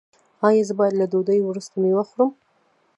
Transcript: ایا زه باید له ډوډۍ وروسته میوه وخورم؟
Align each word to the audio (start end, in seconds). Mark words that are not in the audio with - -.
ایا 0.47 0.63
زه 0.67 0.73
باید 0.79 0.93
له 0.97 1.05
ډوډۍ 1.11 1.39
وروسته 1.43 1.75
میوه 1.83 1.97
وخورم؟ 2.05 2.29